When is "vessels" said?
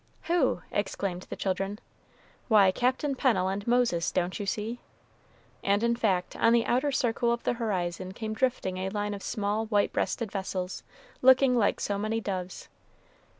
10.31-10.81